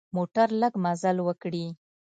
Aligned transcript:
موټر 0.15 0.47
لږ 0.61 0.73
مزل 0.83 1.17
وکړي. 1.23 1.65